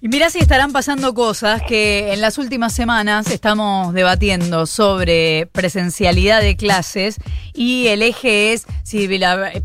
Y 0.00 0.08
mirá 0.08 0.30
si 0.30 0.38
estarán 0.38 0.70
pasando 0.70 1.12
cosas 1.12 1.60
que 1.62 2.12
en 2.12 2.20
las 2.20 2.38
últimas 2.38 2.72
semanas 2.72 3.28
estamos 3.32 3.92
debatiendo 3.92 4.64
sobre 4.66 5.48
presencialidad 5.50 6.40
de 6.40 6.56
clases 6.56 7.16
y 7.52 7.88
el 7.88 8.02
eje 8.02 8.52
es 8.52 8.66
si 8.84 9.08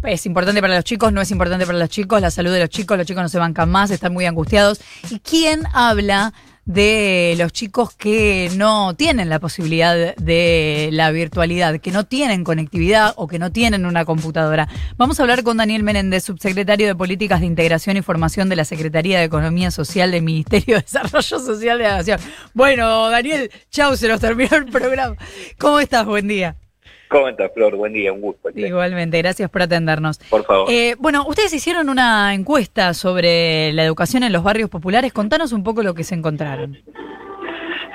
es 0.04 0.25
importante 0.25 0.59
para 0.59 0.73
los 0.73 0.85
chicos, 0.85 1.13
no 1.13 1.21
es 1.21 1.29
importante 1.29 1.67
para 1.67 1.77
los 1.77 1.89
chicos, 1.89 2.19
la 2.19 2.31
salud 2.31 2.51
de 2.51 2.61
los 2.61 2.69
chicos, 2.69 2.97
los 2.97 3.05
chicos 3.05 3.21
no 3.21 3.29
se 3.29 3.38
bancan 3.38 3.69
más, 3.69 3.91
están 3.91 4.11
muy 4.11 4.25
angustiados. 4.25 4.81
¿Y 5.11 5.19
quién 5.19 5.67
habla 5.71 6.34
de 6.66 7.36
los 7.38 7.52
chicos 7.52 7.93
que 7.93 8.50
no 8.55 8.96
tienen 8.96 9.29
la 9.29 9.39
posibilidad 9.39 10.16
de 10.16 10.89
la 10.91 11.11
virtualidad, 11.11 11.79
que 11.79 11.91
no 11.91 12.05
tienen 12.05 12.43
conectividad 12.43 13.14
o 13.18 13.28
que 13.28 13.39
no 13.39 13.52
tienen 13.52 13.86
una 13.86 14.05
computadora. 14.05 14.68
Vamos 14.97 15.20
a 15.20 15.23
hablar 15.23 15.43
con 15.43 15.57
Daniel 15.57 15.84
Menéndez, 15.84 16.23
subsecretario 16.23 16.88
de 16.88 16.96
Políticas 16.96 17.41
de 17.41 17.47
Integración 17.47 17.97
y 17.97 18.02
Formación 18.02 18.50
de 18.50 18.55
la 18.55 18.65
Secretaría 18.65 19.20
de 19.20 19.25
Economía 19.25 19.71
Social 19.71 20.11
del 20.11 20.23
Ministerio 20.23 20.78
de 20.78 20.82
Desarrollo 20.82 21.39
Social 21.39 21.78
de 21.78 21.84
la 21.84 21.97
Nación. 21.97 22.20
Bueno, 22.54 23.09
Daniel, 23.09 23.51
chau, 23.70 23.98
se 23.98 24.07
nos 24.07 24.21
terminó 24.21 24.56
el 24.56 24.65
programa. 24.65 25.15
¿Cómo 25.57 25.79
estás? 25.79 26.06
Buen 26.06 26.28
día. 26.28 26.62
¿Cómo 27.07 27.28
estás, 27.28 27.52
Flor? 27.54 27.75
Buen 27.75 27.93
día, 27.93 28.12
un 28.12 28.21
gusto. 28.21 28.50
Igualmente, 28.56 29.18
gracias 29.20 29.50
por 29.50 29.62
atendernos. 29.62 30.18
Por 30.30 30.43
favor. 30.46 30.71
Eh, 30.71 30.96
bueno, 30.98 31.26
ustedes 31.28 31.54
hicieron 31.54 31.89
una 31.89 32.34
encuesta 32.34 32.94
sobre 32.94 33.72
la 33.73 33.84
educación 33.84 34.23
en 34.23 34.34
los 34.34 34.44
barrios 34.44 34.70
populares. 34.70 35.14
Contanos 35.14 35.53
un 35.53 35.64
poco 35.64 35.84
lo 35.84 35.94
que 35.94 36.03
se 36.03 36.16
encontraron. 36.16 36.78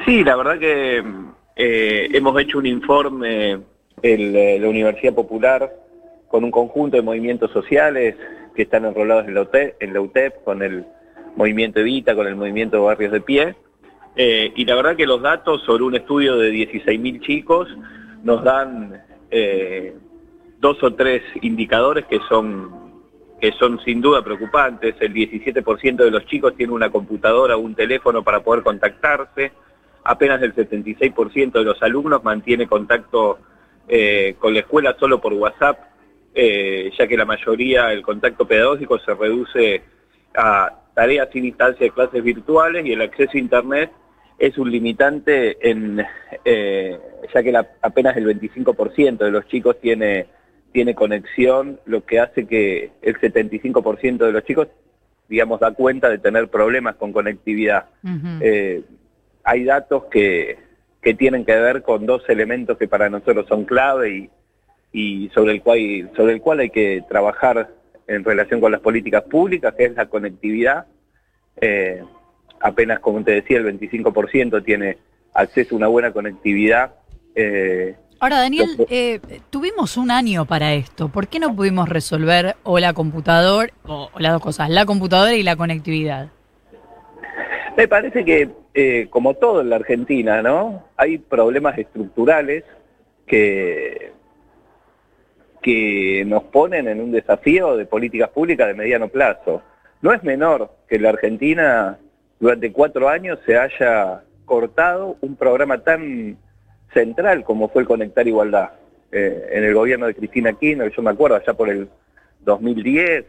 Sí, 0.07 0.23
la 0.23 0.37
verdad 0.37 0.59
que 0.59 1.03
eh, 1.57 2.09
hemos 2.13 2.41
hecho 2.41 2.59
un 2.59 2.67
informe 2.67 3.53
en 4.03 4.37
eh, 4.37 4.59
la 4.61 4.69
Universidad 4.69 5.15
Popular 5.15 5.73
con 6.29 6.45
un 6.45 6.51
conjunto 6.51 6.97
de 6.97 7.03
movimientos 7.03 7.51
sociales 7.51 8.15
que 8.55 8.63
están 8.63 8.85
enrolados 8.85 9.27
en 9.27 9.35
la 9.35 9.43
UTEP, 9.43 9.83
en 9.83 9.95
la 9.95 10.01
UTEP 10.01 10.45
con 10.45 10.63
el 10.63 10.85
movimiento 11.37 11.81
Evita, 11.81 12.15
con 12.15 12.27
el 12.27 12.37
movimiento 12.37 12.85
Barrios 12.85 13.13
de 13.13 13.21
Pie. 13.21 13.55
y 14.17 14.65
la 14.65 14.75
verdad 14.75 14.97
que 14.97 15.07
los 15.07 15.23
datos 15.23 15.63
sobre 15.65 15.85
un 15.85 15.95
estudio 15.95 16.37
de 16.37 16.53
16.000 16.53 17.21
chicos 17.21 17.69
nos 18.23 18.43
dan 18.43 19.03
eh, 19.31 19.95
dos 20.59 20.83
o 20.83 20.95
tres 20.95 21.23
indicadores 21.43 22.07
que 22.07 22.19
son, 22.29 23.03
que 23.41 23.53
son 23.53 23.81
sin 23.81 24.01
duda 24.01 24.23
preocupantes. 24.23 24.97
El 25.01 25.15
17% 25.15 25.97
de 25.97 26.11
los 26.11 26.27
chicos 26.27 26.55
tiene 26.57 26.73
una 26.73 26.91
computadora 26.91 27.57
o 27.57 27.61
un 27.61 27.75
teléfono 27.75 28.23
para 28.23 28.41
poder 28.41 28.63
contactarse. 28.63 29.53
Apenas 30.05 30.43
el 30.43 30.55
76% 30.55 31.53
de 31.53 31.65
los 31.65 31.83
alumnos 31.83 32.25
mantiene 32.25 32.67
contacto 32.67 33.39
eh, 33.87 34.37
con 34.39 34.55
la 34.55 34.61
escuela 34.61 34.97
solo 34.99 35.21
por 35.21 35.33
WhatsApp, 35.35 35.79
eh, 36.35 36.91
ya 36.97 37.07
que 37.07 37.17
la 37.17 37.25
mayoría, 37.25 37.93
el 37.93 38.03
contacto 38.03 38.47
pedagógico 38.47 38.99
se 38.99 39.15
reduce 39.15 39.83
a 40.35 40.73
tareas 40.95 41.29
sin 41.33 41.45
instancia 41.45 41.87
de 41.87 41.93
clases 41.93 42.23
virtuales 42.23 42.85
y 42.85 42.93
el 42.93 43.03
acceso 43.03 43.33
a 43.35 43.39
Internet 43.39 43.91
es 44.39 44.57
un 44.57 44.71
limitante 44.71 45.57
en, 45.69 46.05
eh, 46.45 46.99
ya 47.35 47.43
que 47.43 47.57
apenas 47.83 48.17
el 48.17 48.27
25% 48.27 49.19
de 49.19 49.31
los 49.31 49.47
chicos 49.49 49.81
tiene, 49.81 50.27
tiene 50.73 50.95
conexión, 50.95 51.81
lo 51.87 52.05
que 52.05 52.21
hace 52.21 52.47
que 52.47 52.93
el 53.03 53.19
75% 53.19 54.19
de 54.19 54.33
los 54.33 54.45
chicos, 54.45 54.69
digamos, 55.29 55.61
da 55.61 55.73
cuenta 55.73 56.09
de 56.09 56.19
tener 56.19 56.49
problemas 56.49 56.97
con 56.97 57.13
conectividad. 57.13 57.87
Eh, 58.41 58.83
hay 59.43 59.65
datos 59.65 60.05
que, 60.05 60.59
que 61.03 61.15
tienen 61.15 61.45
que 61.45 61.57
ver 61.57 61.83
con 61.83 62.07
dos 62.07 62.23
elementos 62.29 62.79
que 62.79 62.87
para 62.87 63.11
nosotros 63.11 63.47
son 63.49 63.65
clave 63.65 64.11
y, 64.11 64.31
y 64.93 65.29
sobre, 65.31 65.53
el 65.53 65.63
cual, 65.63 66.11
sobre 66.17 66.35
el 66.35 66.41
cual 66.41 66.61
hay 66.61 66.71
que 66.71 67.03
trabajar 67.09 67.71
en 68.07 68.25
relación 68.25 68.61
con 68.61 68.73
las 68.73 68.81
políticas 68.81 69.25
públicas, 69.25 69.75
que 69.75 69.87
es 69.87 69.95
la 69.95 70.07
conectividad. 70.07 70.87
Eh, 71.61 72.03
apenas, 72.61 73.01
como 73.01 73.23
te 73.23 73.33
decía, 73.33 73.59
el 73.59 73.79
25% 73.79 74.65
tiene 74.65 74.99
acceso 75.35 75.75
a 75.75 75.79
una 75.79 75.89
buena 75.89 76.13
conectividad. 76.13 76.95
Eh, 77.35 77.95
Ahora, 78.21 78.41
Daniel, 78.41 78.69
eh, 78.91 79.21
tuvimos 79.49 79.97
un 79.97 80.11
año 80.11 80.45
para 80.45 80.75
esto. 80.75 81.09
¿Por 81.09 81.29
qué 81.29 81.39
no 81.39 81.55
pudimos 81.55 81.89
resolver 81.89 82.57
o 82.65 82.81
la 82.81 82.93
computadora, 82.93 83.73
o, 83.85 84.11
las 84.19 84.33
dos 84.33 84.43
cosas, 84.43 84.71
la 84.71 84.87
computadora 84.87 85.35
y 85.35 85.45
la 85.45 85.55
conectividad? 85.55 86.29
Me 87.77 87.87
parece 87.87 88.25
que, 88.25 88.49
eh, 88.75 89.07
como 89.09 89.35
todo 89.35 89.61
en 89.61 89.71
la 89.71 89.77
Argentina, 89.77 90.43
¿no? 90.43 90.89
Hay 90.97 91.19
problemas 91.19 91.79
estructurales 91.79 92.65
que, 93.25 94.11
que 95.63 96.25
nos 96.27 96.43
ponen 96.45 96.89
en 96.89 97.01
un 97.01 97.13
desafío 97.13 97.77
de 97.77 97.87
políticas 97.87 98.31
públicas 98.31 98.67
de 98.67 98.75
mediano 98.75 99.07
plazo. 99.07 99.63
No 100.03 100.13
es 100.13 100.25
menor 100.25 100.73
que 100.89 100.99
la 100.99 101.11
Argentina 101.11 101.99
durante 102.41 102.73
cuatro 102.73 103.09
años 103.09 103.39
se 103.45 103.57
haya 103.57 104.23
cortado 104.45 105.17
un 105.21 105.37
programa 105.37 105.79
tan 105.79 106.37
central 106.93 107.45
como 107.45 107.69
fue 107.69 107.83
el 107.83 107.89
Conectar 107.89 108.27
Igualdad. 108.27 108.71
Eh, 109.11 109.49
en 109.53 109.65
el 109.65 109.75
gobierno 109.75 110.07
de 110.07 110.15
Cristina 110.15 110.53
Kirchner, 110.53 110.93
yo 110.93 111.03
me 111.03 111.11
acuerdo 111.11 111.37
allá 111.37 111.55
por 111.55 111.69
el 111.69 111.89
2010, 112.41 113.25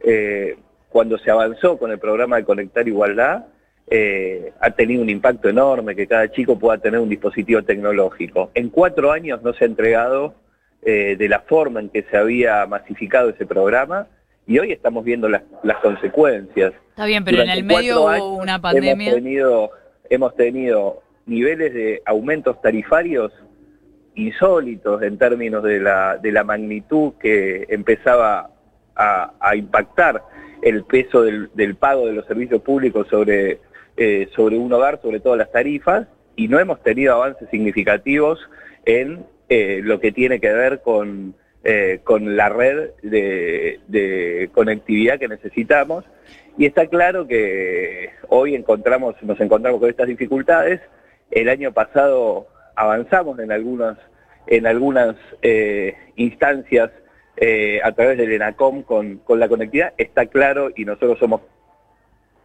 eh, 0.00 0.56
cuando 0.88 1.16
se 1.18 1.30
avanzó 1.30 1.78
con 1.78 1.90
el 1.90 1.98
programa 1.98 2.36
de 2.36 2.44
Conectar 2.44 2.86
Igualdad, 2.86 3.46
eh, 3.88 4.52
ha 4.60 4.70
tenido 4.70 5.02
un 5.02 5.10
impacto 5.10 5.48
enorme 5.48 5.94
que 5.94 6.06
cada 6.06 6.30
chico 6.30 6.58
pueda 6.58 6.78
tener 6.78 7.00
un 7.00 7.08
dispositivo 7.08 7.62
tecnológico. 7.62 8.50
En 8.54 8.68
cuatro 8.68 9.12
años 9.12 9.42
no 9.42 9.52
se 9.54 9.64
ha 9.64 9.68
entregado 9.68 10.34
de 10.84 11.28
la 11.28 11.38
forma 11.38 11.78
en 11.78 11.90
que 11.90 12.02
se 12.02 12.16
había 12.16 12.66
masificado 12.66 13.28
ese 13.28 13.46
programa 13.46 14.08
y 14.46 14.58
hoy 14.58 14.72
estamos 14.72 15.04
viendo 15.04 15.28
las, 15.28 15.42
consecuencias. 15.82 16.72
Está 16.90 17.06
bien, 17.06 17.24
pero 17.24 17.42
en 17.42 17.50
el 17.50 17.64
medio 17.64 18.02
hubo 18.02 18.36
una 18.36 18.60
pandemia. 18.60 18.92
Hemos 18.92 19.14
tenido, 19.14 19.70
hemos 20.10 20.36
tenido 20.36 21.02
niveles 21.26 21.72
de 21.72 22.02
aumentos 22.04 22.60
tarifarios 22.60 23.32
insólitos 24.14 25.02
en 25.02 25.16
términos 25.16 25.62
de 25.62 25.80
la, 25.80 26.18
de 26.18 26.32
la 26.32 26.44
magnitud 26.44 27.14
que 27.20 27.66
empezaba 27.68 28.50
a, 28.94 29.56
impactar 29.56 30.22
el 30.62 30.84
peso 30.84 31.22
del, 31.22 31.76
pago 31.76 32.06
de 32.06 32.12
los 32.12 32.26
servicios 32.26 32.60
públicos 32.62 33.06
sobre, 33.08 33.60
eh, 33.96 34.28
sobre 34.34 34.58
un 34.58 34.72
hogar, 34.72 35.00
sobre 35.00 35.20
todas 35.20 35.38
las 35.38 35.50
tarifas, 35.50 36.06
y 36.36 36.48
no 36.48 36.58
hemos 36.58 36.82
tenido 36.82 37.14
avances 37.14 37.48
significativos 37.50 38.38
en 38.84 39.24
eh, 39.48 39.80
lo 39.82 39.98
que 40.00 40.12
tiene 40.12 40.40
que 40.40 40.52
ver 40.52 40.82
con 40.82 41.34
eh, 41.64 42.00
con 42.02 42.36
la 42.36 42.48
red 42.48 42.90
de, 43.02 44.50
conectividad 44.52 45.20
que 45.20 45.28
necesitamos. 45.28 46.04
Y 46.58 46.66
está 46.66 46.86
claro 46.86 47.28
que 47.28 48.10
hoy 48.28 48.54
encontramos, 48.56 49.14
nos 49.22 49.40
encontramos 49.40 49.80
con 49.80 49.88
estas 49.88 50.08
dificultades. 50.08 50.80
El 51.30 51.48
año 51.48 51.72
pasado 51.72 52.48
avanzamos 52.74 53.38
en 53.38 53.52
algunas, 53.52 53.96
en 54.48 54.66
algunas 54.66 55.14
eh, 55.40 55.94
instancias 56.16 56.90
eh, 57.36 57.80
a 57.84 57.92
través 57.92 58.18
del 58.18 58.32
ENACOM 58.32 58.82
con, 58.82 59.18
con 59.18 59.38
la 59.38 59.48
conectividad. 59.48 59.94
Está 59.96 60.26
claro 60.26 60.70
y 60.74 60.84
nosotros 60.84 61.18
somos, 61.20 61.42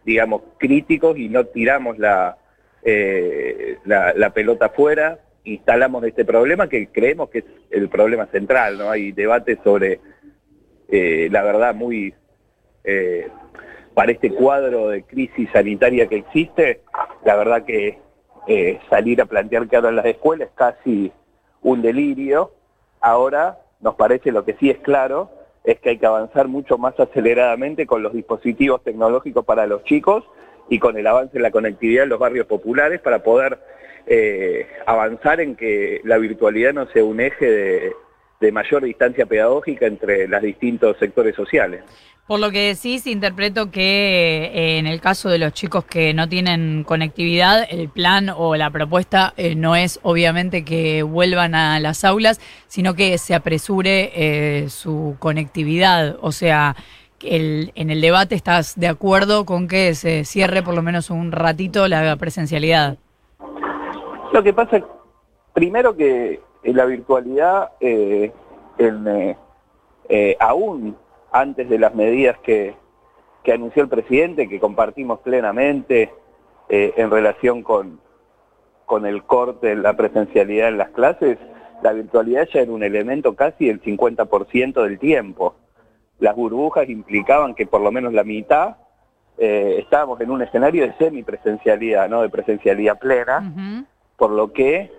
digamos, 0.04 0.42
críticos 0.58 1.18
y 1.18 1.28
no 1.28 1.44
tiramos 1.44 1.98
la, 1.98 2.38
la, 3.84 4.14
la 4.14 4.30
pelota 4.30 4.68
fuera 4.68 5.18
instalamos 5.54 6.04
este 6.04 6.24
problema 6.24 6.68
que 6.68 6.88
creemos 6.88 7.30
que 7.30 7.38
es 7.38 7.44
el 7.70 7.88
problema 7.88 8.26
central, 8.26 8.78
¿no? 8.78 8.90
Hay 8.90 9.12
debate 9.12 9.58
sobre, 9.62 10.00
eh, 10.88 11.28
la 11.30 11.42
verdad, 11.42 11.74
muy... 11.74 12.14
Eh, 12.84 13.28
para 13.94 14.12
este 14.12 14.30
cuadro 14.30 14.88
de 14.88 15.02
crisis 15.02 15.50
sanitaria 15.52 16.06
que 16.06 16.16
existe, 16.16 16.82
la 17.24 17.34
verdad 17.34 17.64
que 17.64 17.98
eh, 18.46 18.78
salir 18.88 19.20
a 19.20 19.26
plantear 19.26 19.66
que 19.68 19.74
ahora 19.74 19.88
en 19.88 19.96
las 19.96 20.06
escuelas 20.06 20.48
es 20.48 20.54
casi 20.54 21.12
un 21.62 21.82
delirio. 21.82 22.52
Ahora 23.00 23.58
nos 23.80 23.96
parece 23.96 24.30
lo 24.30 24.44
que 24.44 24.54
sí 24.54 24.70
es 24.70 24.78
claro 24.78 25.30
es 25.64 25.80
que 25.80 25.90
hay 25.90 25.98
que 25.98 26.06
avanzar 26.06 26.48
mucho 26.48 26.78
más 26.78 26.98
aceleradamente 26.98 27.86
con 27.86 28.02
los 28.02 28.14
dispositivos 28.14 28.82
tecnológicos 28.82 29.44
para 29.44 29.66
los 29.66 29.84
chicos 29.84 30.24
y 30.70 30.78
con 30.78 30.96
el 30.96 31.06
avance 31.06 31.36
en 31.36 31.42
la 31.42 31.50
conectividad 31.50 32.04
en 32.04 32.10
los 32.10 32.18
barrios 32.18 32.46
populares 32.46 33.00
para 33.00 33.22
poder 33.22 33.58
eh, 34.10 34.66
avanzar 34.86 35.40
en 35.40 35.54
que 35.54 36.00
la 36.04 36.16
virtualidad 36.16 36.72
no 36.72 36.86
sea 36.88 37.04
un 37.04 37.20
eje 37.20 37.92
de, 38.40 38.52
mayor 38.52 38.82
distancia 38.84 39.26
pedagógica 39.26 39.86
entre 39.86 40.26
los 40.26 40.40
distintos 40.40 40.96
sectores 40.98 41.34
sociales. 41.34 41.82
Por 42.26 42.40
lo 42.40 42.50
que 42.50 42.74
decís, 42.74 43.06
interpreto 43.06 43.70
que 43.70 44.50
eh, 44.52 44.78
en 44.78 44.86
el 44.86 45.02
caso 45.02 45.28
de 45.28 45.38
los 45.38 45.52
chicos 45.52 45.84
que 45.84 46.14
no 46.14 46.26
tienen 46.26 46.84
conectividad, 46.84 47.66
el 47.70 47.90
plan 47.90 48.30
o 48.34 48.56
la 48.56 48.70
propuesta 48.70 49.34
eh, 49.36 49.54
no 49.54 49.76
es 49.76 50.00
obviamente 50.02 50.64
que 50.64 51.02
vuelvan 51.02 51.54
a 51.54 51.78
las 51.78 52.04
aulas, 52.04 52.40
sino 52.66 52.94
que 52.94 53.18
se 53.18 53.34
apresure 53.34 54.68
su 54.70 55.16
conectividad. 55.18 56.16
O 56.22 56.32
sea, 56.32 56.76
el, 57.20 57.72
en 57.74 57.90
el 57.90 58.00
debate 58.00 58.34
estás 58.34 58.78
de 58.78 58.88
acuerdo 58.88 59.44
con 59.44 59.68
que 59.68 59.94
se 59.94 60.24
cierre 60.24 60.62
por 60.62 60.74
lo 60.74 60.82
menos 60.82 61.10
un 61.10 61.32
ratito 61.32 61.88
la 61.88 62.16
presencialidad. 62.16 62.96
Lo 64.32 64.42
que 64.42 64.52
pasa, 64.52 64.82
primero 65.52 65.96
que 65.96 66.40
la 66.64 66.84
virtualidad, 66.84 67.72
eh, 67.80 68.32
eh, 68.78 69.36
eh, 70.08 70.36
aún 70.40 70.96
antes 71.32 71.68
de 71.68 71.78
las 71.78 71.94
medidas 71.94 72.38
que, 72.38 72.76
anunció 73.52 73.82
el 73.82 73.88
presidente, 73.88 74.46
que 74.46 74.60
compartimos 74.60 75.20
plenamente 75.20 76.12
eh, 76.68 76.92
en 76.98 77.10
relación 77.10 77.62
con, 77.62 77.98
con 78.84 79.06
el 79.06 79.22
corte 79.22 79.72
en 79.72 79.82
la 79.82 79.96
presencialidad 79.96 80.68
en 80.68 80.76
las 80.76 80.90
clases, 80.90 81.38
la 81.82 81.94
virtualidad 81.94 82.46
ya 82.52 82.60
era 82.60 82.72
un 82.72 82.82
elemento 82.82 83.34
casi 83.34 83.68
del 83.68 83.80
50% 83.80 84.82
del 84.82 84.98
tiempo. 84.98 85.54
Las 86.18 86.36
burbujas 86.36 86.90
implicaban 86.90 87.54
que 87.54 87.66
por 87.66 87.80
lo 87.80 87.90
menos 87.90 88.12
la 88.12 88.22
mitad 88.22 88.76
eh, 89.38 89.76
estábamos 89.78 90.20
en 90.20 90.30
un 90.30 90.42
escenario 90.42 90.86
de 90.86 90.92
semipresencialidad, 90.98 92.06
no 92.10 92.20
de 92.20 92.28
presencialidad 92.28 92.98
plena, 92.98 93.86
por 94.18 94.32
lo 94.32 94.52
que 94.52 94.90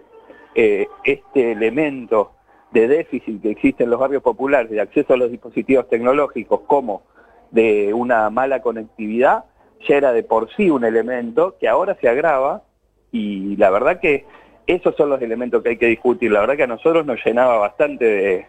eh, 0.55 0.87
este 1.03 1.51
elemento 1.51 2.31
de 2.71 2.87
déficit 2.87 3.41
que 3.41 3.51
existe 3.51 3.83
en 3.83 3.91
los 3.91 3.99
barrios 3.99 4.23
populares 4.23 4.71
de 4.71 4.81
acceso 4.81 5.13
a 5.13 5.17
los 5.17 5.29
dispositivos 5.29 5.87
tecnológicos 5.89 6.61
como 6.61 7.03
de 7.51 7.93
una 7.93 8.29
mala 8.29 8.61
conectividad, 8.61 9.43
ya 9.87 9.97
era 9.97 10.13
de 10.13 10.23
por 10.23 10.49
sí 10.55 10.69
un 10.69 10.85
elemento 10.85 11.55
que 11.59 11.67
ahora 11.67 11.97
se 11.99 12.07
agrava 12.07 12.63
y 13.11 13.55
la 13.57 13.69
verdad 13.69 13.99
que 13.99 14.25
esos 14.67 14.95
son 14.95 15.09
los 15.09 15.21
elementos 15.21 15.63
que 15.63 15.69
hay 15.69 15.77
que 15.77 15.87
discutir. 15.87 16.31
La 16.31 16.41
verdad 16.41 16.55
que 16.55 16.63
a 16.63 16.67
nosotros 16.67 17.05
nos 17.05 17.23
llenaba 17.25 17.57
bastante 17.57 18.05
de, 18.05 18.45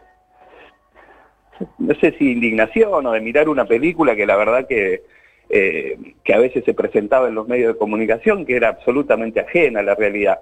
no 1.79 1.95
sé 1.95 2.15
si 2.19 2.31
indignación 2.31 3.07
o 3.07 3.13
de 3.13 3.21
mirar 3.21 3.49
una 3.49 3.65
película 3.65 4.15
que 4.15 4.27
la 4.27 4.37
verdad 4.37 4.67
que, 4.69 5.03
eh, 5.49 5.99
que 6.23 6.35
a 6.35 6.39
veces 6.39 6.65
se 6.65 6.75
presentaba 6.75 7.29
en 7.29 7.35
los 7.35 7.49
medios 7.49 7.73
de 7.73 7.79
comunicación, 7.79 8.45
que 8.45 8.57
era 8.57 8.69
absolutamente 8.69 9.41
ajena 9.41 9.81
a 9.81 9.83
la 9.83 9.95
realidad. 9.95 10.41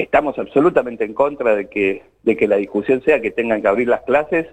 Estamos 0.00 0.38
absolutamente 0.38 1.04
en 1.04 1.12
contra 1.12 1.54
de 1.54 1.68
que, 1.68 2.02
de 2.22 2.34
que 2.34 2.48
la 2.48 2.56
discusión 2.56 3.02
sea 3.02 3.20
que 3.20 3.30
tengan 3.30 3.60
que 3.60 3.68
abrir 3.68 3.86
las 3.86 4.00
clases 4.00 4.46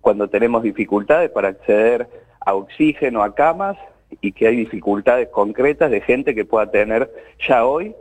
cuando 0.00 0.28
tenemos 0.28 0.62
dificultades 0.62 1.30
para 1.30 1.48
acceder 1.48 2.08
a 2.40 2.54
oxígeno, 2.54 3.22
a 3.22 3.34
camas, 3.34 3.76
y 4.22 4.32
que 4.32 4.46
hay 4.46 4.56
dificultades 4.56 5.28
concretas 5.28 5.90
de 5.90 6.00
gente 6.00 6.34
que 6.34 6.46
pueda 6.46 6.70
tener 6.70 7.10
ya 7.46 7.66
hoy 7.66 7.94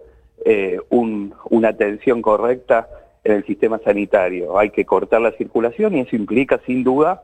eh, 0.45 0.79
una 0.89 1.67
atención 1.67 2.21
correcta 2.21 2.87
en 3.25 3.33
el 3.33 3.45
sistema 3.45 3.79
sanitario. 3.83 4.57
Hay 4.57 4.69
que 4.69 4.85
cortar 4.85 5.19
la 5.19 5.31
circulación 5.33 5.95
y 5.95 6.01
eso 6.01 6.15
implica 6.15 6.61
sin 6.65 6.85
duda 6.85 7.23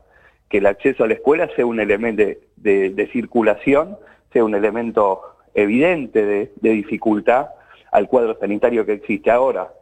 que 0.50 0.58
el 0.58 0.66
acceso 0.66 1.04
a 1.04 1.08
la 1.08 1.14
escuela 1.14 1.48
sea 1.56 1.64
un 1.64 1.80
elemento 1.80 2.22
de, 2.56 3.08
circulación, 3.12 3.96
sea 4.32 4.44
un 4.44 4.54
elemento 4.54 5.22
evidente 5.54 6.24
de, 6.24 6.52
de 6.60 6.70
dificultad 6.70 7.48
al 7.90 8.08
cuadro 8.08 8.36
sanitario 8.38 8.86
que 8.86 8.94
existe 8.94 9.30
ahora. 9.30 9.72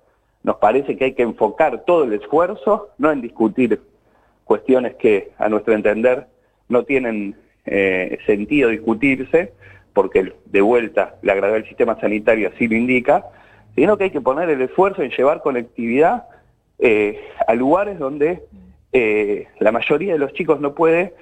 Nos 0.43 0.57
parece 0.57 0.97
que 0.97 1.07
hay 1.07 1.13
que 1.15 1.23
enfocar 1.23 1.85
todo 1.85 2.05
el 2.05 2.13
esfuerzo, 2.13 2.91
no 2.99 3.11
en 3.11 3.21
discutir 3.21 3.81
cuestiones 4.45 4.95
que 4.97 5.33
a 5.39 5.49
nuestro 5.49 5.75
entender 5.75 6.27
no 6.69 6.85
tienen 6.85 7.37
eh, 7.67 8.19
sentido 8.27 8.71
discutirse, 8.71 9.53
porque 9.93 10.33
de 10.47 10.61
vuelta 10.61 11.17
la 11.23 11.35
gravedad 11.35 11.59
del 11.59 11.69
sistema 11.69 12.01
sanitario 12.01 12.51
así 12.55 12.69
lo 12.69 12.77
indica, 12.77 13.27
sino 13.75 13.97
que 13.97 14.05
hay 14.05 14.11
que 14.11 14.21
poner 14.21 14.49
el 14.49 14.63
esfuerzo 14.63 15.03
en 15.03 15.11
llevar 15.11 15.43
conectividad 15.43 16.25
eh, 16.79 17.21
a 17.47 17.55
lugares 17.55 17.99
donde 17.99 18.43
eh, 18.93 19.49
la 19.59 19.73
mayoría 19.73 20.15
de 20.15 20.19
los 20.19 20.33
chicos 20.33 20.61
no 20.61 20.75
puede 20.75 21.15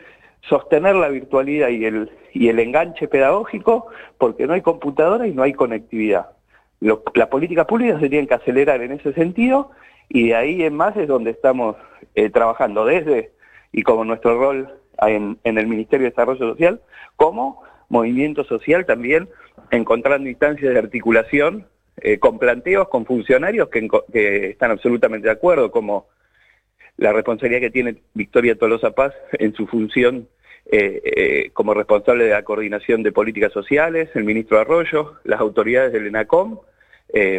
sostener 0.42 0.94
la 0.94 1.08
virtualidad 1.08 1.68
y 1.68 1.84
el, 1.84 2.10
y 2.32 2.48
el 2.48 2.58
enganche 2.60 3.08
pedagógico 3.08 3.86
porque 4.18 4.46
no 4.46 4.52
hay 4.52 4.60
computadora 4.60 5.26
y 5.26 5.32
no 5.32 5.42
hay 5.42 5.54
conectividad. 5.54 6.35
Las 6.80 7.28
políticas 7.28 7.66
públicas 7.66 8.00
se 8.00 8.08
tienen 8.08 8.26
que 8.26 8.34
acelerar 8.34 8.82
en 8.82 8.92
ese 8.92 9.12
sentido 9.14 9.70
y 10.08 10.28
de 10.28 10.34
ahí 10.36 10.62
en 10.62 10.74
más 10.74 10.96
es 10.96 11.08
donde 11.08 11.30
estamos 11.30 11.76
trabajando 12.32 12.84
desde 12.84 13.32
y 13.72 13.82
como 13.82 14.04
nuestro 14.04 14.38
rol 14.38 14.68
en, 14.98 15.38
el 15.44 15.66
Ministerio 15.66 16.04
de 16.04 16.10
Desarrollo 16.10 16.50
Social, 16.50 16.80
como 17.16 17.62
movimiento 17.88 18.44
social 18.44 18.86
también 18.86 19.28
encontrando 19.70 20.28
instancias 20.28 20.72
de 20.72 20.78
articulación 20.78 21.66
eh, 21.98 22.18
con 22.18 22.38
planteos, 22.38 22.88
con 22.88 23.06
funcionarios 23.06 23.68
que, 23.68 24.50
están 24.50 24.70
absolutamente 24.70 25.28
de 25.28 25.32
acuerdo, 25.32 25.70
como 25.70 26.06
la 26.96 27.12
responsabilidad 27.12 27.60
que 27.60 27.70
tiene 27.70 27.96
Victoria 28.14 28.56
Tolosa 28.56 28.90
Paz 28.92 29.14
en 29.32 29.54
su 29.54 29.66
función 29.66 30.28
eh, 30.70 31.00
eh, 31.04 31.50
como 31.52 31.74
responsable 31.74 32.24
de 32.24 32.30
la 32.30 32.42
coordinación 32.42 33.02
de 33.02 33.12
políticas 33.12 33.52
sociales, 33.52 34.10
el 34.14 34.24
ministro 34.24 34.58
Arroyo, 34.58 35.14
las 35.24 35.40
autoridades 35.40 35.92
del 35.92 36.06
ENACOM. 36.06 36.58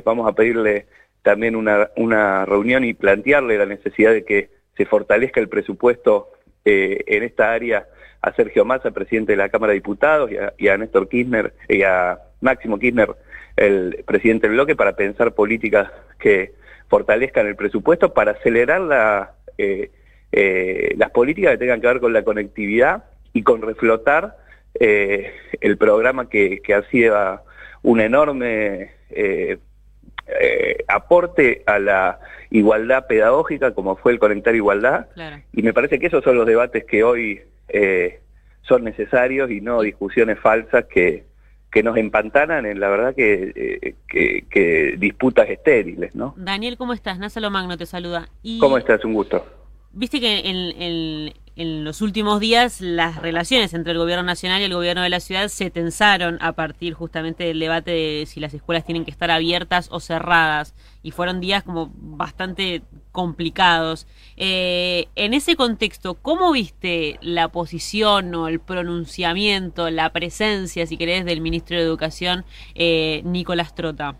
vamos 0.05 0.27
a 0.27 0.33
pedirle 0.33 0.85
también 1.27 1.57
una, 1.57 2.45
reunión 2.45 2.85
y 2.85 2.93
plantearle 2.93 3.57
la 3.57 3.65
necesidad 3.65 4.13
de 4.13 4.23
que 4.23 4.49
se 4.77 4.85
fortalezca 4.85 5.41
el 5.41 5.49
presupuesto 5.49 6.31
eh, 6.63 7.03
en 7.05 7.23
esta 7.23 7.51
área 7.51 7.85
a 8.21 8.31
Sergio 8.33 8.63
Massa, 8.63 8.91
presidente 8.91 9.33
de 9.33 9.37
la 9.37 9.49
Cámara 9.49 9.71
de 9.71 9.79
Diputados, 9.79 10.31
y 10.57 10.67
a, 10.69 10.77
Néstor 10.77 11.09
Kirchner, 11.09 11.53
y 11.67 11.83
a 11.83 12.19
Máximo 12.39 12.79
Kirchner, 12.79 13.13
el 13.57 14.05
presidente 14.05 14.47
del 14.47 14.55
bloque, 14.55 14.77
para 14.77 14.95
pensar 14.95 15.33
políticas 15.33 15.91
que 16.17 16.53
fortalezcan 16.87 17.45
el 17.45 17.57
presupuesto, 17.57 18.13
para 18.13 18.31
acelerar 18.31 18.79
la, 18.79 19.33
eh, 19.57 19.91
eh, 20.31 20.93
las 20.95 21.11
políticas 21.11 21.51
que 21.51 21.57
tengan 21.57 21.81
que 21.81 21.87
ver 21.87 21.99
con 21.99 22.13
la 22.13 22.23
conectividad 22.23 23.03
y 23.37 23.43
con 23.43 23.61
reflotar 23.61 24.37
el 24.79 25.77
programa 25.77 26.29
que, 26.29 26.61
que 26.61 26.73
ha 26.73 26.83
sido 26.89 27.41
un 27.81 27.99
enorme 27.99 28.91
eh, 29.09 30.83
aporte 30.89 31.63
a 31.65 31.79
la 31.79 32.19
igualdad 32.49 33.07
pedagógica, 33.07 33.73
como 33.73 33.95
fue 33.95 34.11
el 34.11 34.19
conectar 34.19 34.55
igualdad, 34.55 35.07
y 35.53 35.61
me 35.61 35.73
parece 35.73 35.99
que 35.99 36.07
esos 36.07 36.23
son 36.23 36.35
los 36.35 36.45
debates 36.45 36.83
que 36.83 37.03
hoy 37.03 37.41
eh, 37.69 38.19
son 38.63 38.83
necesarios 38.83 39.49
y 39.51 39.61
no 39.61 39.81
discusiones 39.81 40.37
falsas 40.39 40.85
que, 40.85 41.23
que 41.71 41.83
nos 41.83 41.95
empantanan 41.95 42.65
en 42.65 42.79
la 42.79 42.89
verdad 42.89 43.15
que, 43.15 43.53
eh, 43.55 44.43
que, 44.49 44.95
disputas 44.97 45.49
estériles, 45.49 46.13
¿no? 46.13 46.33
Daniel, 46.35 46.77
¿cómo 46.77 46.91
estás? 46.91 47.19
Násalo 47.19 47.49
Magno 47.49 47.77
te 47.77 47.85
saluda. 47.85 48.27
¿Cómo 48.59 48.77
estás? 48.77 49.05
Un 49.05 49.13
gusto. 49.13 49.45
Viste 49.93 50.19
que 50.19 50.39
en, 50.39 50.81
en 50.81 51.33
los 51.57 52.01
últimos 52.01 52.39
días 52.39 52.81
las 52.81 53.15
relaciones 53.15 53.73
entre 53.73 53.93
el 53.93 53.97
gobierno 53.97 54.23
nacional 54.23 54.61
y 54.61 54.65
el 54.65 54.73
gobierno 54.73 55.01
de 55.01 55.09
la 55.09 55.19
ciudad 55.19 55.47
se 55.47 55.71
tensaron 55.71 56.37
a 56.39 56.53
partir 56.53 56.93
justamente 56.93 57.45
del 57.45 57.59
debate 57.59 57.91
de 57.91 58.25
si 58.27 58.39
las 58.39 58.53
escuelas 58.53 58.85
tienen 58.85 59.05
que 59.05 59.11
estar 59.11 59.31
abiertas 59.31 59.87
o 59.91 59.99
cerradas 59.99 60.75
y 61.01 61.11
fueron 61.11 61.39
días 61.39 61.63
como 61.63 61.91
bastante 61.95 62.83
complicados. 63.11 64.05
Eh, 64.35 65.07
en 65.15 65.33
ese 65.33 65.55
contexto, 65.55 66.13
¿cómo 66.13 66.51
viste 66.51 67.17
la 67.21 67.47
posición 67.47 68.35
o 68.35 68.47
el 68.47 68.59
pronunciamiento, 68.59 69.89
la 69.89 70.11
presencia, 70.11 70.85
si 70.85 70.97
querés, 70.97 71.25
del 71.25 71.41
ministro 71.41 71.77
de 71.77 71.83
Educación, 71.83 72.45
eh, 72.75 73.21
Nicolás 73.25 73.73
Trota? 73.73 74.15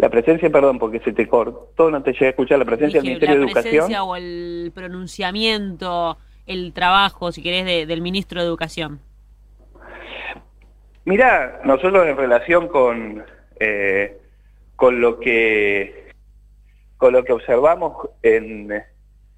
La 0.00 0.08
presencia, 0.08 0.48
perdón, 0.48 0.78
porque 0.78 0.98
se 1.00 1.12
te 1.12 1.28
cortó, 1.28 1.90
no 1.90 2.02
te 2.02 2.14
llegué 2.14 2.26
a 2.26 2.30
escuchar, 2.30 2.58
la 2.58 2.64
presencia 2.64 3.02
del 3.02 3.06
Ministerio 3.10 3.36
de 3.36 3.44
Educación. 3.44 3.74
La 3.74 3.80
presencia 3.80 4.02
o 4.02 4.16
el 4.16 4.72
pronunciamiento, 4.74 6.16
el 6.46 6.72
trabajo, 6.72 7.32
si 7.32 7.42
querés, 7.42 7.86
del 7.86 8.00
Ministro 8.00 8.40
de 8.40 8.46
Educación. 8.46 9.00
Mirá, 11.04 11.60
nosotros 11.64 12.06
en 12.06 12.16
relación 12.16 12.68
con, 12.68 13.22
eh, 13.58 14.18
con, 14.74 15.02
lo, 15.02 15.20
que, 15.20 16.14
con 16.96 17.12
lo 17.12 17.22
que 17.22 17.34
observamos 17.34 18.08
en, 18.22 18.72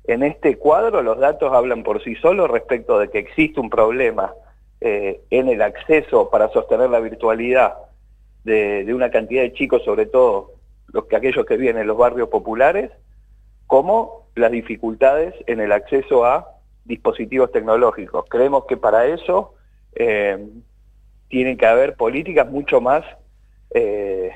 en 0.04 0.22
este 0.22 0.58
cuadro, 0.58 1.02
los 1.02 1.18
datos 1.18 1.52
hablan 1.52 1.82
por 1.82 2.04
sí 2.04 2.14
solos 2.14 2.48
respecto 2.48 3.00
de 3.00 3.10
que 3.10 3.18
existe 3.18 3.58
un 3.58 3.68
problema 3.68 4.32
eh, 4.80 5.22
en 5.30 5.48
el 5.48 5.60
acceso 5.60 6.30
para 6.30 6.50
sostener 6.50 6.88
la 6.88 7.00
virtualidad 7.00 7.74
de, 8.44 8.92
una 8.94 9.10
cantidad 9.10 9.42
de 9.42 9.52
chicos, 9.52 9.82
sobre 9.84 10.06
todo 10.06 10.52
los 10.88 11.06
que 11.06 11.16
aquellos 11.16 11.46
que 11.46 11.56
viven 11.56 11.78
en 11.78 11.86
los 11.86 11.96
barrios 11.96 12.28
populares, 12.28 12.90
como 13.66 14.26
las 14.34 14.50
dificultades 14.50 15.34
en 15.46 15.60
el 15.60 15.72
acceso 15.72 16.24
a 16.24 16.48
dispositivos 16.84 17.52
tecnológicos. 17.52 18.24
Creemos 18.28 18.64
que 18.66 18.76
para 18.76 19.06
eso 19.06 19.54
eh, 19.94 20.48
tienen 21.28 21.56
que 21.56 21.66
haber 21.66 21.96
políticas 21.96 22.50
mucho 22.50 22.80
más, 22.80 23.04
eh, 23.70 24.32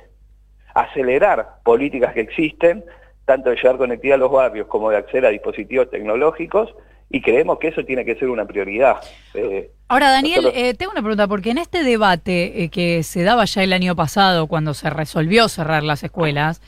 acelerar 0.75 1.57
políticas 1.65 2.15
que 2.15 2.21
existen, 2.21 2.85
tanto 3.25 3.51
de 3.51 3.57
llevar 3.57 3.77
conectividad 3.77 4.17
a 4.17 4.19
los 4.21 4.31
barrios 4.31 4.67
como 4.69 4.91
de 4.91 4.99
acceder 4.99 5.27
a 5.27 5.31
dispositivos 5.31 5.91
tecnológicos, 5.91 6.75
y 7.09 7.21
creemos 7.21 7.59
que 7.59 7.69
eso 7.69 7.85
tiene 7.85 8.05
que 8.05 8.17
ser 8.17 8.29
una 8.29 8.47
prioridad. 8.47 8.97
Eh, 9.35 9.71
Ahora, 9.89 10.11
Daniel, 10.11 10.51
eh, 10.55 10.75
tengo 10.75 10.93
una 10.93 11.03
pregunta, 11.03 11.29
porque 11.29 11.51
en 11.51 11.59
este 11.59 11.85
debate 11.85 12.65
eh, 12.65 12.69
que 12.69 13.03
se 13.03 13.23
daba 13.23 13.45
ya 13.45 13.63
el 13.63 13.73
año 13.73 13.95
pasado, 13.95 14.49
cuando 14.49 14.75
se 14.75 14.91
resolvió 14.91 15.49
cerrar 15.49 15.85
las 15.85 16.03
escuelas, 16.03 16.61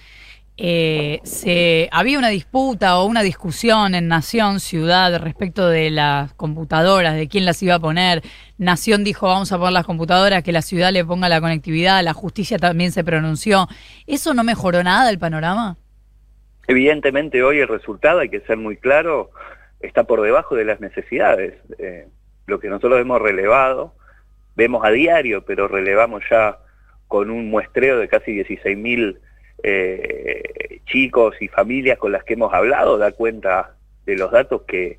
se, 0.57 1.88
había 1.92 2.18
una 2.18 2.30
disputa 2.30 2.99
o 2.99 3.04
una 3.04 3.23
discusión 3.23 3.95
en 3.95 4.09
Nación, 4.09 4.59
Ciudad, 4.59 5.16
respecto 5.21 5.68
de 5.68 5.90
las 5.90 6.35
computadoras, 6.35 7.14
de 7.14 7.28
quién 7.28 7.45
las 7.45 7.62
iba 7.62 7.76
a 7.76 7.78
poner. 7.78 8.23
Nación 8.59 9.04
dijo, 9.04 9.26
vamos 9.26 9.52
a 9.52 9.59
poner 9.59 9.73
las 9.73 9.87
computadoras, 9.87 10.42
que 10.42 10.50
la 10.50 10.62
ciudad 10.62 10.92
le 10.92 11.04
ponga 11.04 11.28
la 11.28 11.40
conectividad, 11.40 12.02
la 12.02 12.12
justicia 12.12 12.59
también 12.59 12.90
se 12.90 13.04
pronunció. 13.04 13.68
¿Eso 14.09 14.35
no 14.35 14.42
mejoró 14.42 14.83
nada 14.83 15.11
el 15.11 15.18
panorama? 15.18 15.76
Evidentemente 16.66 17.42
hoy 17.42 17.61
el 17.61 17.68
resultado, 17.68 18.18
hay 18.18 18.28
que 18.28 18.40
ser 18.40 18.57
muy 18.57 18.76
claro, 18.76 19.30
está 19.80 20.04
por 20.04 20.20
debajo 20.23 20.56
de 20.56 20.64
las 20.64 20.80
necesidades. 20.80 21.54
Eh, 21.78 22.06
lo 22.47 22.58
que 22.61 22.68
nosotros 22.68 23.00
hemos 23.00 23.20
relevado, 23.20 23.94
vemos 24.56 24.85
a 24.85 24.90
diario, 24.90 25.44
pero 25.44 25.68
relevamos 25.68 26.23
ya 26.30 26.58
con 27.06 27.30
un 27.30 27.50
muestreo 27.50 27.99
de 27.99 28.08
casi 28.08 28.32
16.000 28.32 29.18
eh, 29.62 30.80
chicos 30.87 31.35
y 31.40 31.49
familias 31.49 31.99
con 31.99 32.12
las 32.12 32.23
que 32.25 32.35
hemos 32.35 32.52
hablado, 32.54 32.97
da 32.97 33.12
cuenta 33.12 33.75
de 34.06 34.16
los 34.16 34.30
datos 34.30 34.62
que, 34.62 34.99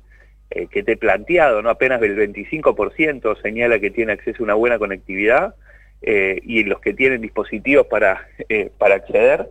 eh, 0.50 0.66
que 0.66 0.82
te 0.82 0.92
he 0.92 0.96
planteado, 0.96 1.62
¿no? 1.62 1.70
Apenas 1.70 2.02
el 2.02 2.16
25% 2.16 3.40
señala 3.40 3.78
que 3.78 3.90
tiene 3.90 4.12
acceso 4.12 4.42
a 4.42 4.44
una 4.44 4.54
buena 4.54 4.78
conectividad 4.78 5.54
eh, 6.02 6.40
y 6.44 6.64
los 6.64 6.80
que 6.80 6.94
tienen 6.94 7.20
dispositivos 7.20 7.86
para, 7.86 8.26
para 8.78 8.96
acceder 8.96 9.48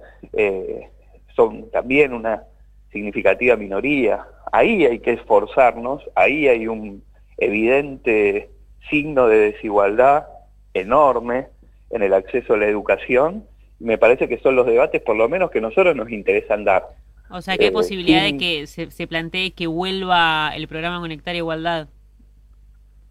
son 1.35 1.69
también 1.71 2.13
una 2.13 2.43
significativa 2.91 3.55
minoría. 3.55 4.25
Ahí 4.51 4.85
hay 4.85 4.99
que 4.99 5.13
esforzarnos, 5.13 6.03
ahí 6.15 6.47
hay 6.47 6.67
un 6.67 7.03
evidente 7.37 8.49
signo 8.89 9.27
de 9.27 9.51
desigualdad 9.51 10.25
enorme 10.73 11.47
en 11.89 12.03
el 12.03 12.13
acceso 12.13 12.53
a 12.53 12.57
la 12.57 12.67
educación. 12.67 13.45
Me 13.79 13.97
parece 13.97 14.27
que 14.27 14.39
son 14.39 14.55
los 14.55 14.65
debates, 14.65 15.01
por 15.01 15.15
lo 15.15 15.29
menos, 15.29 15.51
que 15.51 15.61
nosotros 15.61 15.95
nos 15.95 16.09
interesan 16.09 16.63
dar. 16.63 16.87
O 17.29 17.41
sea, 17.41 17.57
¿qué 17.57 17.67
eh, 17.67 17.71
posibilidad 17.71 18.23
de 18.23 18.37
que 18.37 18.67
se, 18.67 18.89
se, 18.91 19.07
plantee 19.07 19.51
que 19.51 19.67
vuelva 19.67 20.51
el 20.55 20.67
programa 20.67 20.99
Conectar 20.99 21.35
Igualdad? 21.35 21.87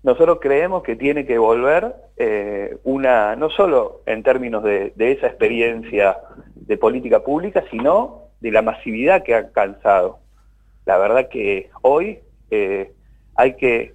Nosotros 0.02 0.38
creemos 0.40 0.82
que 0.82 0.96
tiene 0.96 1.24
que 1.24 1.38
volver 1.38 1.94
eh, 2.16 2.76
una, 2.84 3.36
no 3.36 3.50
solo 3.50 4.02
en 4.06 4.22
términos 4.22 4.62
de, 4.62 4.92
de, 4.96 5.12
esa 5.12 5.28
experiencia 5.28 6.18
de 6.54 6.76
política 6.76 7.20
pública, 7.20 7.64
sino 7.70 8.27
de 8.40 8.50
la 8.50 8.62
masividad 8.62 9.22
que 9.22 9.34
ha 9.34 9.38
alcanzado. 9.38 10.20
La 10.86 10.98
verdad 10.98 11.28
que 11.28 11.70
hoy 11.82 12.20
eh, 12.50 12.92
hay 13.34 13.54
que 13.56 13.92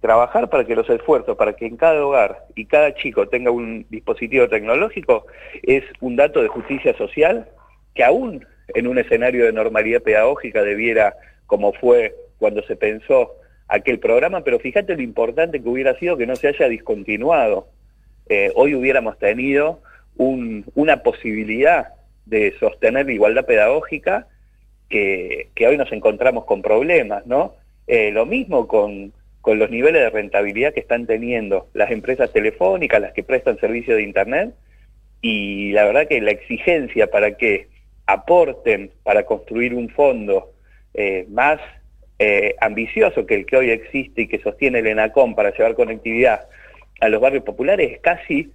trabajar 0.00 0.48
para 0.48 0.64
que 0.64 0.76
los 0.76 0.88
esfuerzos, 0.88 1.36
para 1.36 1.54
que 1.54 1.66
en 1.66 1.76
cada 1.76 2.04
hogar 2.04 2.46
y 2.54 2.66
cada 2.66 2.94
chico 2.94 3.28
tenga 3.28 3.50
un 3.50 3.86
dispositivo 3.90 4.48
tecnológico, 4.48 5.26
es 5.62 5.84
un 6.00 6.16
dato 6.16 6.40
de 6.40 6.48
justicia 6.48 6.96
social 6.96 7.48
que 7.94 8.04
aún 8.04 8.46
en 8.74 8.86
un 8.86 8.98
escenario 8.98 9.44
de 9.44 9.52
normalidad 9.52 10.02
pedagógica 10.02 10.62
debiera, 10.62 11.14
como 11.46 11.72
fue 11.72 12.14
cuando 12.38 12.62
se 12.62 12.76
pensó 12.76 13.32
aquel 13.66 13.98
programa, 13.98 14.42
pero 14.44 14.58
fíjate 14.58 14.94
lo 14.94 15.02
importante 15.02 15.60
que 15.60 15.68
hubiera 15.68 15.98
sido 15.98 16.16
que 16.16 16.26
no 16.26 16.36
se 16.36 16.48
haya 16.48 16.68
discontinuado. 16.68 17.68
Eh, 18.28 18.52
hoy 18.54 18.74
hubiéramos 18.74 19.18
tenido 19.18 19.80
un, 20.16 20.64
una 20.74 21.02
posibilidad 21.02 21.88
de 22.28 22.54
sostener 22.58 23.06
la 23.06 23.12
igualdad 23.12 23.46
pedagógica 23.46 24.26
que, 24.88 25.48
que 25.54 25.66
hoy 25.66 25.76
nos 25.76 25.90
encontramos 25.92 26.44
con 26.44 26.62
problemas, 26.62 27.26
¿no? 27.26 27.54
Eh, 27.86 28.10
lo 28.10 28.26
mismo 28.26 28.68
con, 28.68 29.12
con 29.40 29.58
los 29.58 29.70
niveles 29.70 30.02
de 30.02 30.10
rentabilidad 30.10 30.74
que 30.74 30.80
están 30.80 31.06
teniendo 31.06 31.68
las 31.72 31.90
empresas 31.90 32.32
telefónicas, 32.32 33.00
las 33.00 33.12
que 33.12 33.22
prestan 33.22 33.58
servicio 33.58 33.96
de 33.96 34.02
Internet, 34.02 34.54
y 35.20 35.72
la 35.72 35.84
verdad 35.84 36.06
que 36.06 36.20
la 36.20 36.30
exigencia 36.30 37.10
para 37.10 37.36
que 37.36 37.68
aporten 38.06 38.90
para 39.02 39.24
construir 39.24 39.74
un 39.74 39.88
fondo 39.88 40.52
eh, 40.94 41.26
más 41.28 41.60
eh, 42.18 42.54
ambicioso 42.60 43.26
que 43.26 43.34
el 43.36 43.46
que 43.46 43.56
hoy 43.56 43.70
existe 43.70 44.22
y 44.22 44.28
que 44.28 44.40
sostiene 44.40 44.80
el 44.80 44.86
ENACOM 44.86 45.34
para 45.34 45.52
llevar 45.52 45.74
conectividad 45.74 46.48
a 47.00 47.08
los 47.08 47.20
barrios 47.20 47.44
populares 47.44 47.92
es 47.92 48.00
casi 48.00 48.52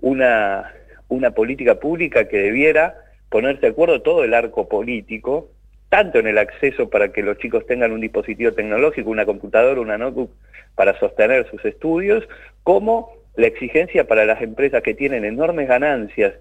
una, 0.00 0.72
una 1.08 1.30
política 1.30 1.76
pública 1.76 2.28
que 2.28 2.38
debiera 2.38 2.94
ponerse 3.36 3.60
de 3.60 3.72
acuerdo 3.72 4.00
todo 4.00 4.24
el 4.24 4.32
arco 4.32 4.66
político, 4.66 5.50
tanto 5.90 6.18
en 6.18 6.26
el 6.26 6.38
acceso 6.38 6.88
para 6.88 7.12
que 7.12 7.22
los 7.22 7.36
chicos 7.36 7.66
tengan 7.66 7.92
un 7.92 8.00
dispositivo 8.00 8.52
tecnológico, 8.52 9.10
una 9.10 9.26
computadora, 9.26 9.78
una 9.78 9.98
notebook 9.98 10.30
para 10.74 10.98
sostener 10.98 11.46
sus 11.50 11.62
estudios, 11.66 12.26
como 12.62 13.12
la 13.36 13.48
exigencia 13.48 14.06
para 14.06 14.24
las 14.24 14.40
empresas 14.40 14.82
que 14.82 14.94
tienen 14.94 15.26
enormes 15.26 15.68
ganancias 15.68 16.32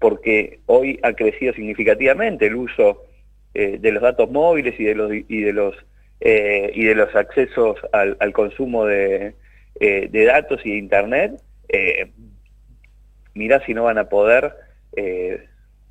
porque 0.00 0.58
hoy 0.66 0.98
ha 1.04 1.12
crecido 1.12 1.54
significativamente 1.54 2.48
el 2.48 2.56
uso 2.56 3.04
eh, 3.54 3.78
de 3.78 3.92
los 3.92 4.02
datos 4.02 4.28
móviles 4.28 4.74
y 4.80 4.82
de 4.82 4.96
los 4.96 5.12
y 5.12 5.42
de 5.42 5.52
los 5.52 5.76
eh, 6.18 6.72
y 6.74 6.82
de 6.82 6.96
los 6.96 7.14
accesos 7.14 7.78
al, 7.92 8.32
consumo 8.32 8.86
de, 8.86 9.34
eh, 9.78 10.08
de, 10.10 10.24
datos 10.24 10.60
y 10.64 10.70
de 10.70 10.78
internet 10.78 11.40
eh, 11.68 12.10
mirá 13.34 13.64
si 13.64 13.72
no 13.72 13.84
van 13.84 13.98
a 13.98 14.08
poder 14.08 14.52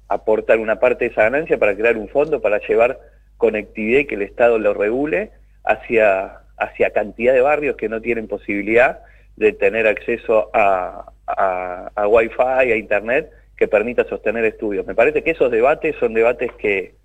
aportar 0.09 0.59
una 0.59 0.79
parte 0.79 1.05
de 1.05 1.11
esa 1.11 1.23
ganancia 1.23 1.57
para 1.57 1.75
crear 1.75 1.97
un 1.97 2.09
fondo 2.09 2.41
para 2.41 2.59
llevar 2.67 2.99
conectividad 3.37 3.99
y 4.01 4.05
que 4.05 4.15
el 4.15 4.23
Estado 4.23 4.59
lo 4.59 4.73
regule 4.73 5.31
hacia 5.63 6.39
hacia 6.57 6.91
cantidad 6.91 7.33
de 7.33 7.41
barrios 7.41 7.77
que 7.77 7.89
no 7.89 8.01
tienen 8.01 8.27
posibilidad 8.27 8.99
de 9.37 9.53
tener 9.53 9.87
acceso 9.87 10.49
a, 10.53 11.11
a, 11.25 11.91
a 11.95 12.07
Wi-Fi, 12.07 12.71
a 12.71 12.75
Internet, 12.75 13.31
que 13.55 13.67
permita 13.67 14.03
sostener 14.05 14.43
estudios. 14.45 14.85
Me 14.85 14.95
parece 14.95 15.23
que 15.23 15.31
esos 15.31 15.51
debates 15.51 15.95
son 15.99 16.13
debates 16.13 16.51
que 16.53 16.95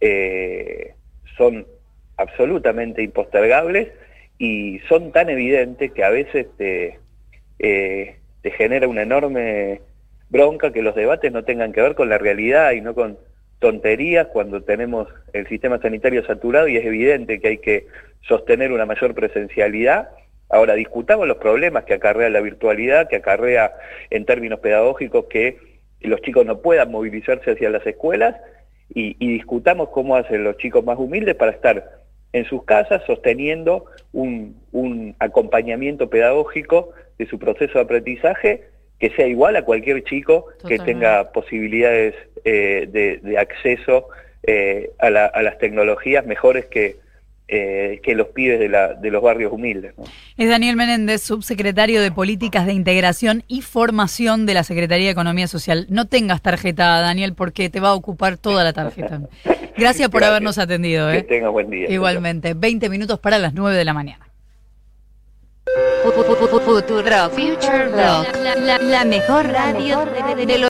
eh, 0.00 0.94
son 1.36 1.66
absolutamente 2.16 3.02
impostergables 3.02 3.88
y 4.38 4.80
son 4.88 5.12
tan 5.12 5.30
evidentes 5.30 5.92
que 5.92 6.04
a 6.04 6.10
veces 6.10 6.46
te, 6.56 6.98
eh, 7.58 8.16
te 8.42 8.50
genera 8.50 8.88
una 8.88 9.02
enorme 9.02 9.80
bronca 10.30 10.72
que 10.72 10.82
los 10.82 10.94
debates 10.94 11.32
no 11.32 11.44
tengan 11.44 11.72
que 11.72 11.80
ver 11.80 11.94
con 11.94 12.08
la 12.08 12.18
realidad 12.18 12.72
y 12.72 12.80
no 12.80 12.94
con 12.94 13.18
tonterías 13.58 14.28
cuando 14.28 14.62
tenemos 14.62 15.08
el 15.32 15.46
sistema 15.48 15.80
sanitario 15.80 16.24
saturado 16.24 16.68
y 16.68 16.76
es 16.76 16.84
evidente 16.84 17.40
que 17.40 17.48
hay 17.48 17.58
que 17.58 17.86
sostener 18.22 18.72
una 18.72 18.86
mayor 18.86 19.14
presencialidad. 19.14 20.10
Ahora 20.48 20.74
discutamos 20.74 21.26
los 21.26 21.38
problemas 21.38 21.84
que 21.84 21.94
acarrea 21.94 22.30
la 22.30 22.40
virtualidad, 22.40 23.08
que 23.08 23.16
acarrea 23.16 23.72
en 24.10 24.24
términos 24.24 24.60
pedagógicos 24.60 25.26
que 25.26 25.58
los 26.00 26.20
chicos 26.22 26.46
no 26.46 26.60
puedan 26.60 26.90
movilizarse 26.90 27.50
hacia 27.50 27.70
las 27.70 27.86
escuelas 27.86 28.36
y, 28.94 29.14
discutamos 29.18 29.90
cómo 29.90 30.16
hacen 30.16 30.44
los 30.44 30.56
chicos 30.56 30.84
más 30.84 30.98
humildes 30.98 31.34
para 31.34 31.50
estar 31.50 31.98
en 32.32 32.44
sus 32.44 32.64
casas 32.64 33.02
sosteniendo 33.06 33.86
un 34.12 35.14
acompañamiento 35.18 36.08
pedagógico 36.08 36.90
de 37.18 37.26
su 37.26 37.38
proceso 37.38 37.74
de 37.74 37.84
aprendizaje 37.84 38.64
que 38.98 39.10
sea 39.10 39.26
igual 39.26 39.56
a 39.56 39.62
cualquier 39.62 40.02
chico 40.04 40.46
Totalmente. 40.58 40.84
que 40.84 40.92
tenga 40.92 41.32
posibilidades 41.32 42.14
eh, 42.44 42.88
de, 42.90 43.20
de, 43.22 43.38
acceso 43.38 44.08
eh, 44.42 44.90
a, 44.98 45.10
la, 45.10 45.26
a, 45.26 45.42
las 45.42 45.58
tecnologías 45.58 46.26
mejores 46.26 46.66
que, 46.66 46.96
eh, 47.46 48.00
que 48.02 48.14
los 48.14 48.28
pibes 48.28 48.58
de, 48.58 48.68
la, 48.68 48.94
de 48.94 49.10
los 49.10 49.22
barrios 49.22 49.52
humildes. 49.52 49.94
¿no? 49.96 50.04
Es 50.36 50.48
Daniel 50.48 50.76
Menéndez, 50.76 51.22
subsecretario 51.22 52.02
de 52.02 52.10
Políticas 52.10 52.66
de 52.66 52.72
Integración 52.72 53.44
y 53.48 53.62
Formación 53.62 54.46
de 54.46 54.54
la 54.54 54.64
Secretaría 54.64 55.06
de 55.06 55.12
Economía 55.12 55.46
Social. 55.46 55.86
No 55.88 56.06
tengas 56.06 56.42
tarjeta, 56.42 57.00
Daniel, 57.00 57.34
porque 57.34 57.70
te 57.70 57.80
va 57.80 57.88
a 57.88 57.94
ocupar 57.94 58.36
toda 58.36 58.64
la 58.64 58.72
tarjeta. 58.72 59.20
Gracias 59.76 60.08
por 60.08 60.20
Gracias. 60.20 60.30
habernos 60.30 60.58
atendido. 60.58 61.10
¿eh? 61.10 61.18
Que 61.18 61.22
tenga 61.22 61.48
buen 61.50 61.70
día. 61.70 61.88
Igualmente, 61.88 62.54
20 62.54 62.88
minutos 62.88 63.18
para 63.20 63.38
las 63.38 63.54
9 63.54 63.76
de 63.76 63.84
la 63.84 63.94
mañana. 63.94 64.27
Futuro 66.02 67.30
Future 67.30 67.88
Rock. 67.88 68.26
La, 68.80 69.04
mejor 69.04 69.48
radio 69.48 70.04
de, 70.36 70.46
de 70.46 70.58
los 70.58 70.66